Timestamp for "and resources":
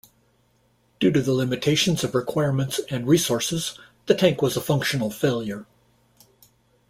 2.89-3.77